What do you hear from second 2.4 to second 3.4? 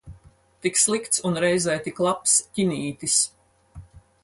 ķinītis.